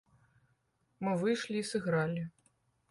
[1.07, 2.27] Мы выйшлі і сыгралі.